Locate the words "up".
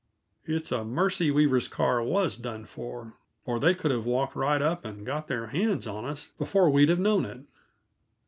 4.59-4.83